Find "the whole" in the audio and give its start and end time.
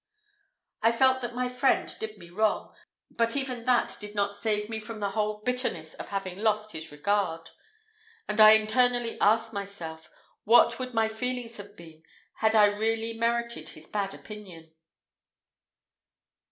4.99-5.41